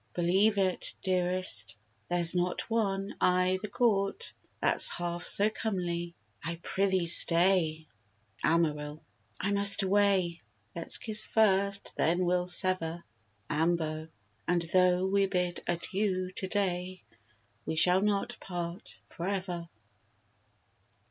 [0.15, 1.75] Believe it, dearest,
[2.07, 6.15] there's not one I' th' court that's half so comely.
[6.43, 7.85] I prithee stay.
[8.43, 9.03] AMARIL.
[9.39, 10.41] I must away;
[10.75, 13.03] Let's kiss first, then we'll sever;
[13.47, 14.07] AMBO
[14.47, 17.03] And though we bid adieu to day,
[17.67, 19.69] We shall not part for ever.